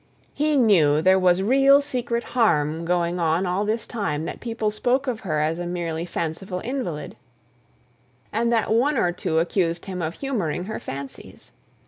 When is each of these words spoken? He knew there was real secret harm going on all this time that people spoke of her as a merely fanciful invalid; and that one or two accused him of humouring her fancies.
He 0.33 0.57
knew 0.57 0.99
there 0.99 1.19
was 1.19 1.43
real 1.43 1.79
secret 1.79 2.23
harm 2.23 2.85
going 2.85 3.19
on 3.19 3.45
all 3.45 3.65
this 3.65 3.85
time 3.85 4.25
that 4.25 4.39
people 4.39 4.71
spoke 4.71 5.05
of 5.05 5.19
her 5.19 5.39
as 5.41 5.59
a 5.59 5.67
merely 5.67 6.07
fanciful 6.07 6.59
invalid; 6.63 7.15
and 8.33 8.51
that 8.51 8.71
one 8.71 8.97
or 8.97 9.11
two 9.11 9.37
accused 9.37 9.85
him 9.85 10.01
of 10.01 10.15
humouring 10.15 10.63
her 10.63 10.79
fancies. 10.79 11.51